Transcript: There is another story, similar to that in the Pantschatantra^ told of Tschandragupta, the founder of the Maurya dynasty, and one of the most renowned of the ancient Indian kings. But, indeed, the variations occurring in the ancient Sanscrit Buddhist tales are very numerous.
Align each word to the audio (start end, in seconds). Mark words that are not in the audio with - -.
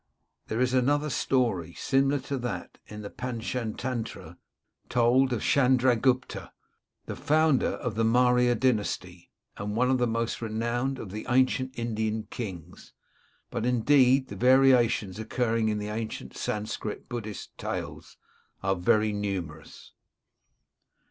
There 0.47 0.59
is 0.59 0.73
another 0.73 1.11
story, 1.11 1.75
similar 1.75 2.17
to 2.21 2.39
that 2.39 2.79
in 2.87 3.03
the 3.03 3.11
Pantschatantra^ 3.11 4.35
told 4.89 5.31
of 5.31 5.41
Tschandragupta, 5.43 6.49
the 7.05 7.15
founder 7.15 7.73
of 7.75 7.93
the 7.93 8.03
Maurya 8.03 8.55
dynasty, 8.55 9.29
and 9.57 9.75
one 9.75 9.91
of 9.91 9.99
the 9.99 10.07
most 10.07 10.41
renowned 10.41 10.97
of 10.97 11.11
the 11.11 11.27
ancient 11.29 11.77
Indian 11.77 12.23
kings. 12.31 12.93
But, 13.51 13.63
indeed, 13.63 14.29
the 14.29 14.35
variations 14.35 15.19
occurring 15.19 15.69
in 15.69 15.77
the 15.77 15.89
ancient 15.89 16.35
Sanscrit 16.35 17.07
Buddhist 17.07 17.55
tales 17.59 18.17
are 18.63 18.75
very 18.75 19.13
numerous. 19.13 19.93